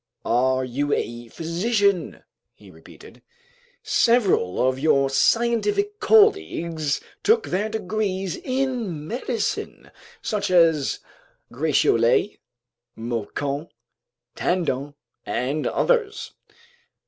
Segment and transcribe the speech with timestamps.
[0.25, 2.23] "Are you a physician?"
[2.55, 3.21] he repeated.
[3.83, 11.01] "Several of your scientific colleagues took their degrees in medicine, such as
[11.51, 12.39] Gratiolet,
[12.97, 13.69] Moquin
[14.35, 16.33] Tandon, and others."